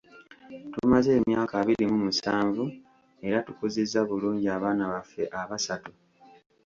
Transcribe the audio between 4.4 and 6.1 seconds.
abaana baffe abasatu.